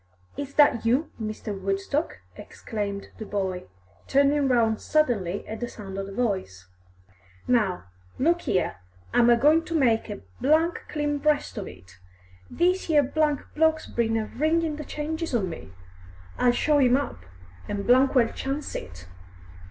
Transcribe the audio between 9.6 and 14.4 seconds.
to make a clean breast of it. This 'ere bloke's been a